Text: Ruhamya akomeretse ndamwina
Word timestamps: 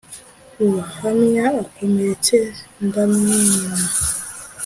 Ruhamya 0.73 1.45
akomeretse 1.61 2.37
ndamwina 2.85 3.87